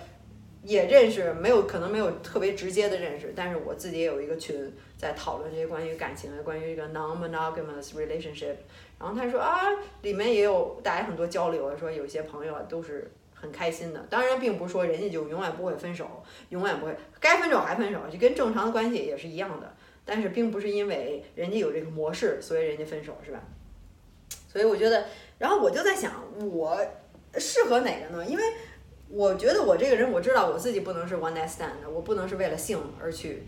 [0.67, 8.55] 也认识，没有可能没有特别直接的认识，但是我自己也有一个群，在讨论这些关于感情的，关于这个 non-monogamous relationship。
[8.99, 9.61] 然后他说啊，
[10.01, 13.13] 里面也有大家很多交流，说有些朋友都是
[13.45, 14.01] 很开心的。
[14.11, 19.73] 当然，并不是说人家就永远不会分手，永远不会该分手还分手，就跟正常的关系也是一样的。
[20.05, 23.41] 但是，并不是因为人家有这个模式，所以人家分手，是吧？
[24.51, 25.07] 所以我觉得，
[25.39, 26.13] 然后我就在想，
[26.51, 26.81] 我
[27.37, 28.25] 适合哪个呢？
[28.27, 28.43] 因为。
[29.11, 33.45] 我觉得我这个人，我知道我自己不能是 one night stand，我不能是为了性而去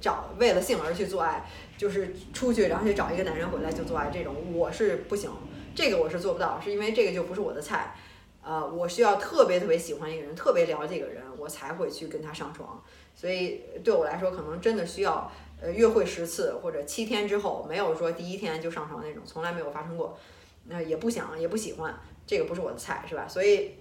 [0.00, 1.44] 找，为了性而去做爱，
[1.76, 5.30] 就是出去然后去找一个男人回来就做爱这种，我是不行，
[5.74, 7.94] 这个我是做不到，是因为这个就不是我的菜，
[8.42, 12.82] 呃，我需要特别特别喜欢一个人，特别了解一个人，我才会去跟他上床，
[13.14, 20.18] 所以对我来说，可能真的需要呃约会十次或者七天之后，没有说第一天就上床那种，从来没有发生过，
[20.66, 23.26] 那也不想也不喜欢，这个不是我的菜，是吧？
[23.28, 23.72] 所以。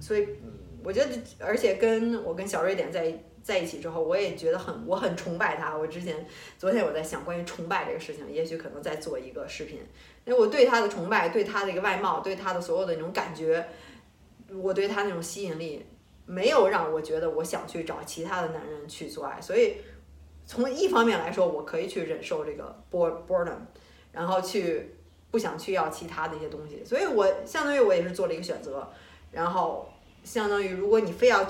[0.00, 0.28] 所以，
[0.84, 5.76] 我觉得，而且跟我跟小瑞典在在一起之后，我也觉得很，我很崇拜他。
[5.76, 6.24] 我之前
[6.56, 9.80] 昨天我在想关于崇拜这个事情，也许可能再做一个视频，
[10.28, 13.66] 因为我对他的崇拜，对他的一个外貌，对他的所有的那种感觉，
[14.52, 15.86] 我对他那种吸引力，
[16.26, 19.40] 没有让我觉得我想去找其他的男人去做爱。
[19.40, 19.78] 所以，
[20.44, 23.56] 从一方面来说，我可以去忍受这个 boredom，
[24.12, 24.96] 然后去
[25.30, 26.84] 不想去要其他的一些东西。
[26.84, 28.86] 所以我相当于我也是做了一个选择。
[29.32, 29.90] 然后，
[30.24, 31.42] 相当于如果你非要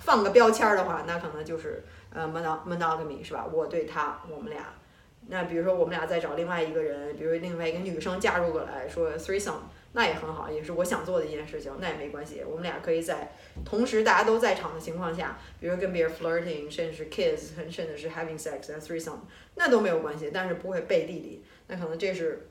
[0.00, 3.46] 放个标签儿的话，那可能就是呃 mon- monogamy 是吧？
[3.52, 4.74] 我对他，我们俩。
[5.28, 12.42] 那比如说我们俩再找另外一个人，比如另外一个女生加入过来说 threesome，那也很好，也是我想做的一件事情，那也没关系。
[12.46, 13.32] 我们俩可以在
[13.64, 19.20] 同时大家都在场的情况下，比如跟别人 flirting，甚至是 kiss，甚至是 having sex and threesome，
[19.54, 21.44] 那都没有关系，但是不会背地里。
[21.68, 22.48] 那可能这是。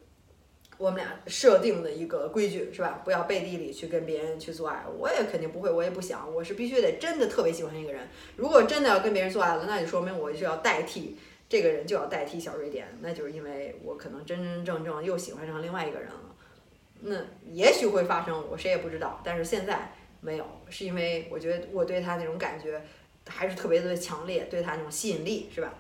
[0.80, 3.00] 我们俩设定的一个规矩是吧？
[3.06, 4.84] 不要背地里去跟别人去做爱。
[4.98, 6.34] 我也肯定不会，我也不想。
[6.34, 8.10] 我是必须得真的特别喜欢一个人。
[8.38, 11.16] 如果真的要跟别人做爱了，那就说明我就要代替
[11.54, 12.88] 这个人，就要代替小瑞典。
[13.00, 16.36] 那就是因为我可能真真正正又喜欢上另外一个人了。
[17.02, 19.22] 那也许会发生，我谁也不知道。
[19.24, 22.82] 但是现在没有，是因为我觉得我对他那种感觉
[23.30, 25.76] 还是特别的强烈，对他那种吸引力是吧？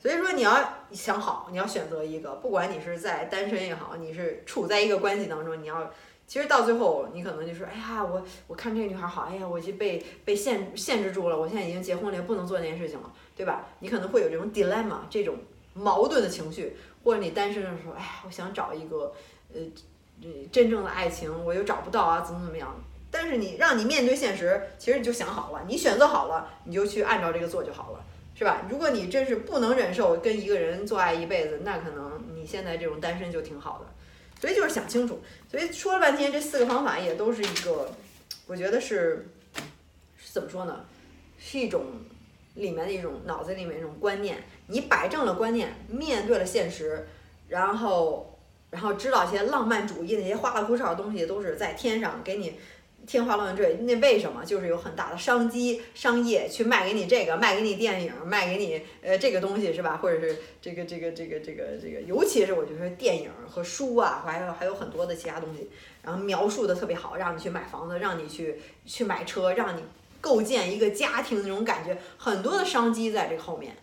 [0.00, 5.92] 所以说你要想好，你要选择一个，不管你是在单身也好，你是处在一个关系当中，你要，
[6.28, 13.64] 其实到最后你可能就说，哎呀，我我看这个女孩好，哎呀，我就被被限限制住了，我现在已经结婚了，不能做那件事情了，对吧？
[13.80, 15.36] 你可能会有这种 dilemma 这种
[15.72, 19.14] 矛盾的情绪，或者你单身的时候，哎呀，我想找一个
[19.54, 19.60] 呃
[20.52, 22.76] 真正的爱情，我又找不到啊，怎么怎么样？
[23.10, 28.04] 但是你让你面对现实，其实你就想好了，你选择好了，你就去按照这个做就好了。
[28.34, 28.62] 是吧？
[28.70, 33.86] 如果你真是不能忍受跟一个人做爱一辈子，那可能你现在这种单身就挺好的。
[34.40, 35.20] 所以就是想清楚。
[35.50, 37.92] 所以说了半天，这四个方法也都是一个，
[38.46, 39.28] 我觉得是
[40.16, 40.84] 是怎么说呢？
[41.38, 41.86] 是一种
[42.54, 44.42] 里面的一种脑子里面一种观念。
[44.66, 47.06] 你摆正了观念，面对了现实，
[47.48, 48.38] 然后
[48.70, 52.58] 然后知道一些浪漫主义那些花里胡哨的东西都是在天上给你。
[53.08, 54.44] 天花乱坠，那为什么？
[54.44, 59.96] 就是有很大的商机、商业去卖给你这个，卖给你电影，卖给你呃这个东西是吧？
[59.96, 65.70] 或者是这个这个这个这个这个，尤其是我觉得电影和书啊，还有还有很多的其他东西，
[66.02, 69.82] 然后描述的特别好，让你去买房子，让你去去买车，让你
[70.20, 73.74] 构建一个家庭那种感觉，很多的商机在这个后面，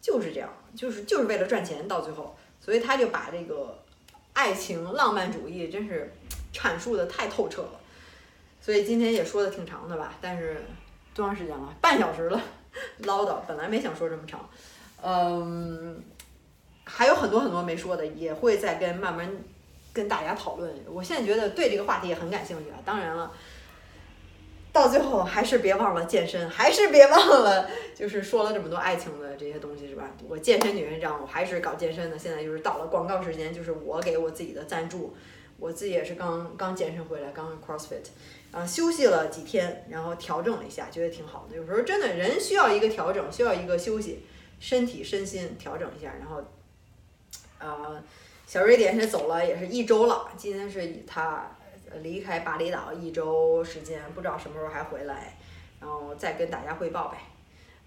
[0.00, 3.82] 就是这样，就是就是为了赚钱，到最后，所以他就把这个
[4.32, 6.10] 爱情浪漫主义真是
[6.54, 7.80] 阐述的太透彻了。
[8.64, 10.62] 所以今天也说的挺长的吧，但是
[11.12, 11.74] 多长时间了？
[11.80, 12.40] 半小时了，
[13.04, 13.38] 唠叨。
[13.44, 14.48] 本来没想说这么长，
[15.02, 16.00] 嗯，
[16.84, 19.28] 还有很多很多没说的，也会再跟慢慢
[19.92, 20.72] 跟大家讨论。
[20.88, 22.78] 我现在觉得对这个话题也很感兴趣啊。
[22.84, 23.32] 当然了，
[24.72, 30.08] 到最后还是别忘了健身， 还是别忘了，就是说了这么多爱情的这些东西是吧？
[30.28, 32.16] 我健身女人这样，我还是搞健身的。
[32.16, 35.16] 现在就是到了广告时间，就是我给我自己的赞助。
[35.58, 38.06] 我自己也是刚刚健身回来，刚 CrossFit，
[38.52, 41.56] 啊，休息了几天，然后调整了一下，觉得挺好的。
[41.56, 44.26] 有时候真的人需要一个调整，需要一个休息，
[44.60, 46.12] 身体身心调整一下。
[46.20, 46.44] 然后，
[47.58, 47.98] 啊，
[48.46, 50.28] 小瑞典是走了，也是一周了。
[50.36, 51.50] 今天是他
[52.02, 55.38] 离开巴厘岛一周时间，不知道什么时候还回来，
[55.80, 57.16] 然后再跟大家汇报呗。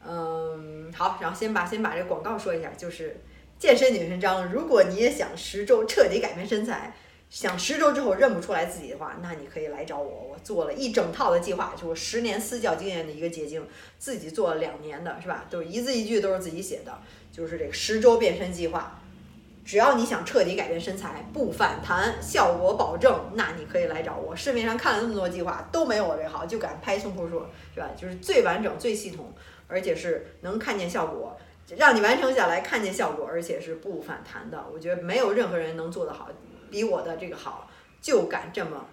[0.03, 3.17] 嗯，好，然后先把先把这个广告说一下，就是
[3.59, 4.51] 健身女神章。
[4.51, 6.91] 如果你也想十周彻底改变身材。
[7.29, 10.27] 想十周之后认不出来自己的话，那你可以来找我。
[10.29, 15.45] 我做了一整套的计划，就是我十年私教经验的一个结晶，自己做了两年的，是吧？
[15.49, 16.97] 都一字一句都是自己写的，
[17.31, 19.01] 就是这个十周变身计划。
[19.65, 24.35] 只要你想彻底改变身材，不反弹，效果保证，那你可以来找我。
[24.35, 27.89] 市面上看了那么多计划，都没有我这好，就敢拍胸脯说，是吧？
[27.97, 29.33] 就是最完整、最系统，
[29.67, 31.35] 而且是能看见效果，
[31.75, 34.63] 让你完成下来看见效果，而且是不反弹的。
[34.71, 36.29] 我觉得没有任何人能做得好。
[36.75, 37.69] 比我的这个好，
[38.01, 38.85] 就敢这么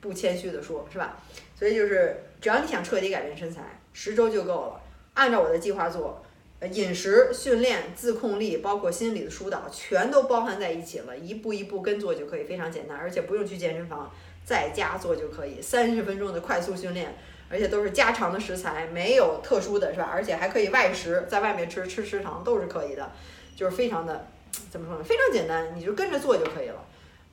[0.00, 1.18] 不谦虚的说，是吧？
[1.54, 4.80] 所以就是只要你想彻底改变身材，十周就够了。
[5.12, 6.24] 按照我的计划做，
[6.60, 14.10] 呃，饮食、训练、自控力，包括心理的疏导，全都包含在一起了，一步一步跟做就可以，非常简单，而且不用去健身房，
[14.46, 17.14] 在家做就可以，三十分钟的快速训练，
[17.50, 20.08] 而且都是家常的食材，没有特殊的是吧？
[20.10, 23.12] 而且还可以外食，在外面吃吃食堂都是可以的，
[23.54, 24.26] 就是非常的
[24.70, 25.04] 怎么说呢？
[25.04, 26.82] 非常简单，你就跟着做就可以了。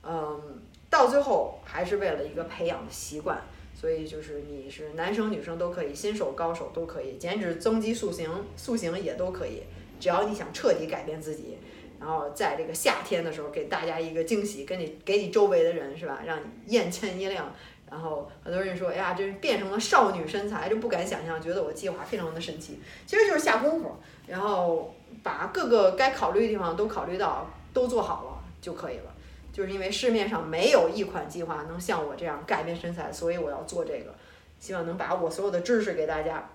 [0.06, 3.42] 嗯，到最后还是为了一个培养的习惯，
[3.74, 9.62] 所以就是你是男生女生都可以，新手高手都可以，减脂增肌塑形塑形也都可以，
[9.98, 11.58] 只要你想彻底改变自己，
[11.98, 17.52] 然后在这个夏天的时候给大家一个惊喜，跟你给你周围的人是吧，让你眼前一亮，
[17.90, 29.13] 然后很多人说，哎呀，这变成了少女身材，就不敢想象，觉得我计划非常的神奇，其实就是下功夫，然后把各个该考虑的地方都考虑到，都做好了就可以了。
[29.54, 34.12] 就是因为市面上没有一款计划能像我这样改变身材，所以我要做这个，
[34.58, 36.50] 希望能把我所有的知识给大家，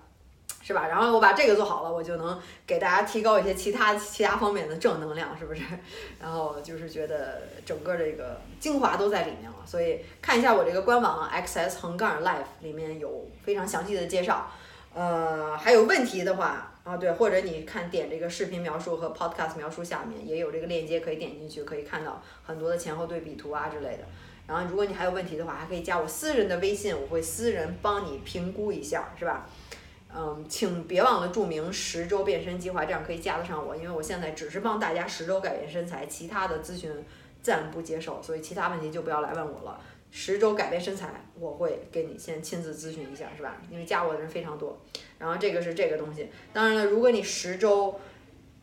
[0.60, 0.86] 是吧？
[0.86, 5.62] 然后我把这个做好了，我就能给大家提高一些其他其他方面的正能量，是不是？
[6.20, 14.46] 然后就是觉得整个这个精华都在里面了，所以看一下我这个官网 xs 横杠 life 里面有非常详细的介绍。
[14.92, 24.04] 呃，还有问题的话啊，对，或者你看点这个视频描述和 podcast 描述下面也有这个链接可以点进去，可以看到很多的前后对比图啊之类的。
[24.48, 29.48] 然后如果你还有问题的话，还可以加我私人的微信，我会私人帮你评估一下，是吧？
[30.12, 36.90] 嗯，请别忘了注明十周变身计划，这样可以加得上我，因为我现在只是帮大家十周改变身材，其他的咨询
[37.40, 39.80] 暂不接受，所以其他问题就不要来问我了。
[40.10, 43.62] 十周改变身材，我会给你先亲自咨询一下，是吧？
[43.70, 44.78] 因为加我的人非常多。
[45.18, 46.28] 然后这个是这个东西。
[46.52, 48.00] 当然了，如果你十周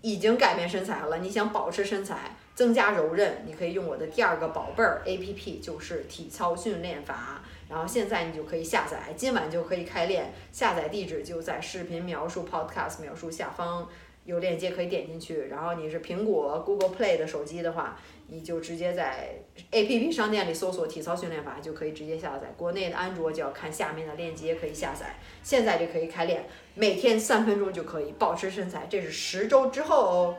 [0.01, 7.41] 已经改变身材了，你想保持身材、增加柔韧，你可以用我的第二个宝贝儿 APP，就是体操训练法。
[7.69, 10.33] 然后现在你就可以下载，今晚就可以开练。
[10.51, 13.87] 下载地址就在视频描述、Podcast 描述下方
[14.25, 15.47] 有链接可以点进去。
[15.47, 17.97] 然后你是苹果 Google Play 的手机的话。
[18.29, 19.29] 你就直接在
[19.71, 22.53] A P P 商店里搜索体操训练法，就可以直接下载。
[22.57, 25.15] 国内的安卓就要看下面的链接可以下载。
[25.43, 28.87] 现在就可以开练，每天三分钟就可以保持身材。
[28.89, 30.35] 这是十周之后哦，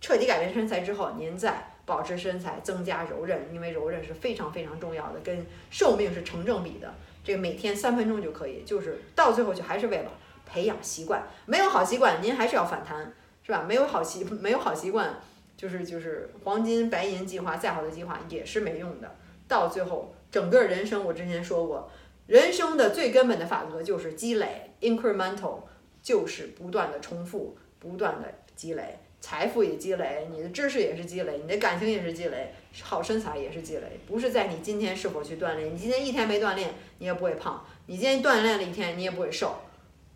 [0.00, 6.92] 彻底改变身材之后，您再保持身材，增加柔韧，因为柔韧是非常非常重要的，跟寿命是成正比的。
[7.22, 10.10] 这个每天三分钟就可以，就是到最后就还是为了
[10.44, 11.22] 培养习惯。
[11.46, 13.12] 没有好习惯，您还是要反弹，
[13.44, 13.64] 是吧？
[13.66, 15.20] 没有好习没有好习惯。
[15.62, 19.14] 就是就是黄金白银计划再好的计划也是没用的，
[19.46, 21.88] 到最后整个人生我之前说过，
[22.26, 25.60] 人生的最根本的法则就是积累，incremental，
[26.02, 39.54] 就是不断的重复，不断的积累，财富也积累，你的知识也是积累，你的感情也是积累，好身材也是积累，不是在你今天是否去锻炼，你今天一天没锻炼，你也不会胖，你今天锻炼了一天，你也不会瘦，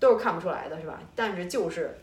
[0.01, 1.01] 都是看不出来的是吧？
[1.15, 1.97] 但是就是。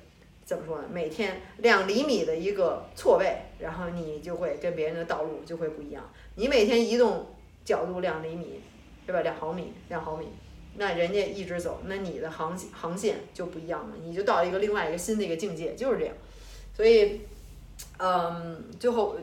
[0.53, 0.87] 怎么说呢？
[0.91, 6.07] 每天两厘米的一个错位，然后你就会跟别人的道路就会不一样。
[6.35, 7.25] 你每天移动
[7.65, 8.61] 角度两厘米，
[9.07, 9.21] 对吧？
[9.21, 10.27] 两毫米，两毫米，
[10.75, 16.13] 那人家一直走，那你的航航线就不一样了，你就到一个另外一个新的一个境界，就是这样。
[16.75, 17.21] 所以，
[17.97, 19.15] 嗯，最后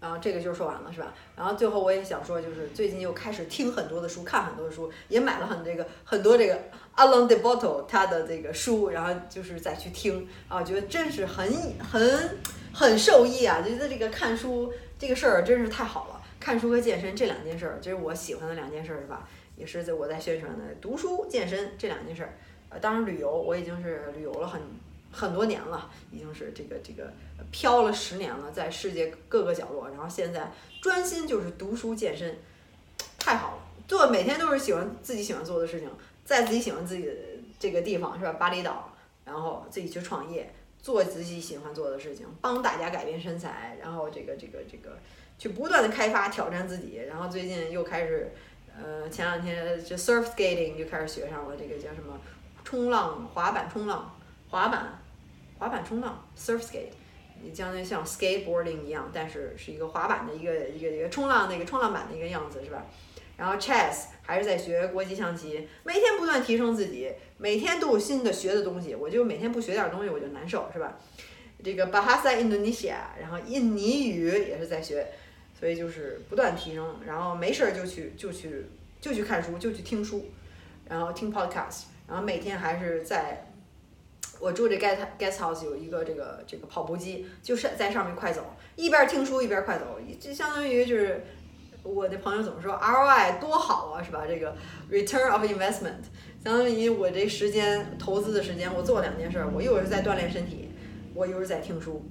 [0.00, 1.12] 然后这个就说完了，是吧？
[1.34, 6.60] 然后最后我也想说，就是最近又开始听很多的书，看很多的书，也买了很这个很多这个
[6.96, 11.46] Alan De Botto 他的这个书，然后就是再去听啊，觉得真是很
[11.78, 12.38] 很
[12.72, 13.62] 很受益啊！
[13.62, 19.28] 觉得这个看书这个事儿真是太好了，看书和健身这两件事儿，这是我喜欢的两件事儿，是吧？
[19.56, 22.34] 也是在我在宣传的读书、健身这两件事儿。
[22.68, 24.60] 呃，当然旅游我已经是旅游了很
[25.12, 27.12] 很多年了，已经是这个这个
[27.50, 29.88] 飘了十年了，在世界各个角落。
[29.88, 30.50] 然后现在
[30.82, 32.36] 专心就是读书、健身，
[33.18, 33.58] 太好了。
[33.86, 35.88] 做每天都是喜欢自己喜欢做的事情，
[36.26, 37.12] 在自己喜欢自己的
[37.58, 38.34] 这个地方是吧？
[38.34, 38.92] 巴厘岛，
[39.24, 44.98] 然后自己去创业，做自己喜欢做的事情，帮大家改变身材，然后这个这个这个
[45.38, 46.96] 去不断的开发挑战自己。
[47.08, 48.30] 然后最近又开始。
[48.78, 52.12] 呃，前两天就 surf skating 就开始学上了，这个叫什么？
[52.62, 54.14] 冲浪、滑板、冲浪、
[54.50, 55.00] 滑板、
[55.58, 56.90] 滑板冲浪 surf skate，
[57.40, 62.84] 你将当于像 skateboarding 一样，但是是一个滑板的一个一个一个冲浪那个冲浪板的一个样子，是吧？
[63.36, 70.98] 然后 chess 还是在学国际象棋，每天不断提升自己，每天都有新的学的东西，我就每天不学点东西我就难受，是吧？
[71.62, 75.06] 这个 Bahasa Indonesia，然后印尼语也是在学。
[75.58, 78.66] 所以就是不断提升，然后没事儿就去就去
[79.00, 80.26] 就去看书，就去听书，
[80.86, 83.46] 然后听 podcast，然后每天还是在，
[84.38, 91.24] 我住这 guest guest house 有一个这个这个跑步机，就是在上面快走，一边听书一边快走，就相当于就是
[91.86, 94.24] 我的朋友怎么说 ROI 多好啊，是吧？
[94.26, 94.56] 这个
[94.90, 96.02] return of investment，
[96.42, 100.70] 相当于我这时间投资的时间，我做两件事，我又是在锻炼身体，
[101.14, 102.04] 我又是在听书，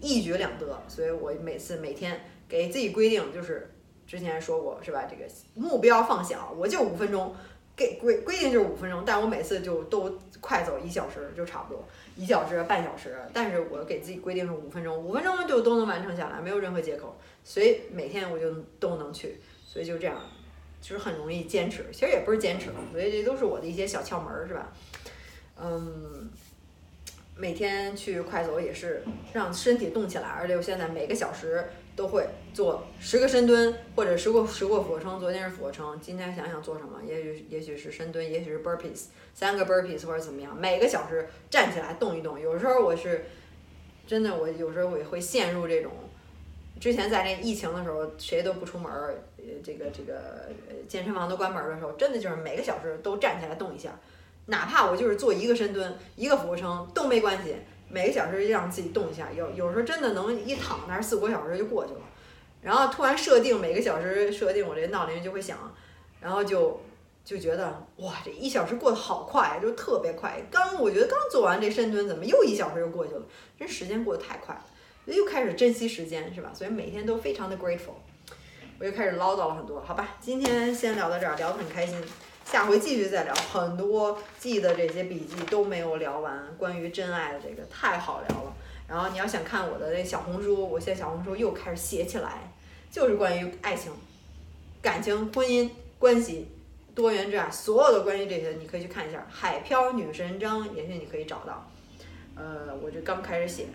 [0.00, 2.20] 一举两得，所以我每次每天。
[2.50, 3.72] 给自己规定就是，
[4.08, 5.04] 之前说过是吧？
[5.08, 7.32] 这个目标放小，我就五分钟，
[7.80, 11.82] 给规规定就是五分钟，但我每次就都快走一小时就差不多，
[12.14, 20.20] 一小时半小时，但是我给自己规定是五分钟，五分钟就都能完成下来，没有任何借口，所以每天我就都能去，所以就这样，
[20.82, 24.70] 就是很容易坚持，其实也不是坚持，所以这都是我的一些小窍门儿，是吧？
[25.58, 26.30] 嗯。
[27.36, 29.02] 每天去快走也是
[29.32, 31.64] 让身体动起来，而且我现在每个小时
[32.00, 35.20] 都会做十个深蹲或者十个十个俯卧撑。
[35.20, 36.98] 昨天是俯卧撑，今天想想做什么？
[37.06, 40.58] 也许也许是深蹲，也许是 burpees，三个 burpees 或者怎么样。
[40.58, 42.40] 每个小时站起来动一动。
[42.40, 43.26] 有时候我是
[44.06, 45.92] 真的，我有时候我也会陷入这种。
[46.80, 48.90] 之前在那疫情的时候，谁都不出门，
[49.36, 50.48] 呃，这个这个
[50.88, 53.90] 健身房都关门的时候，真的就是每个小时都站起来动一下。
[54.46, 57.56] 哪怕我就是做一个深蹲，一个俯卧撑都没关系，
[57.90, 59.28] 每个小时就让自己动一下。
[59.36, 62.00] 有有时候真的能一躺那儿四五个小时就过去了。
[62.62, 65.58] 然后突然设定每个小时设定，我这闹铃就会响，
[66.20, 66.80] 然后就
[67.24, 70.40] 就觉得哇，这一小时过得好快，就特别快。
[70.50, 73.22] 刚我觉得刚做完这深蹲，怎么又一小时就过去了？
[73.58, 74.64] 这时间过得太快了，
[75.06, 76.50] 又开始珍惜时间，是吧？
[76.54, 77.96] 所以每天都非常的 grateful。
[78.78, 81.96] 我又开始唠叨了很多，好吧，今天先聊到这儿，聊得很开心。
[82.50, 88.52] 下回继续再聊，很多记的这些笔记都没有聊完，关于真爱的这个太好聊了。
[88.88, 92.52] 然后你要想看我的那小红书，我现在小红书又开始写起来，
[92.90, 93.92] 就是关于爱情、
[94.82, 96.48] 感情、婚姻关系、
[96.92, 99.24] 多元之爱，所有的关于这些你可以去看一下。
[99.30, 101.70] 海漂女神章，也许你可以找到。
[102.34, 103.66] 呃，我这刚开始写，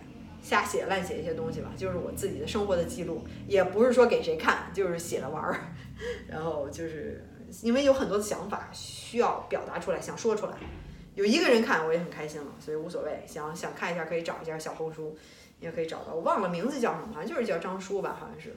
[0.43, 5.55] 瞎写乱写一些东西吧，就是我自己的生活的记录，也不是说给谁看，就是写着玩儿。
[6.27, 7.25] 然后就是。
[7.61, 10.53] 因为有很多的想法需要表达出来，想说出来，
[11.13, 13.23] 有一个人看我也很开心了，所以无所谓。
[13.27, 15.17] 想想看一下可以找一下小红书，
[15.59, 16.13] 也可以找到。
[16.13, 18.55] 我忘了名字叫什么，好像就是叫张叔吧，好像是。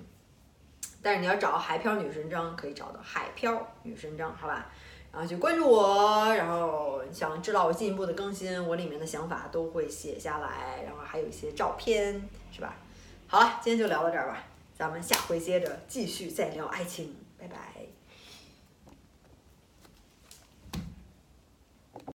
[1.01, 4.67] 但是你要找海漂女神张，可以找到海漂女神张，好吧？
[5.11, 12.77] 然后就关注我，然后想知道我进一步的更新，我里面的想法都会写下来，然后还有一些照片，是吧？
[13.27, 14.45] 好了，今天就聊到这儿吧，
[14.77, 17.15] 咱们下回接着继续再聊爱情，